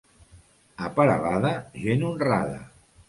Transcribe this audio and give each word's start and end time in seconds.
A 0.87 0.89
Peralada, 0.95 1.51
gent 1.85 2.07
honrada. 2.09 2.59